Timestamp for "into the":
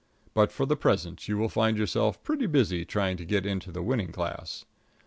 3.45-3.83